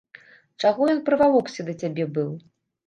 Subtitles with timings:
[0.63, 2.35] Чаго ён прывалокся да цябе быў?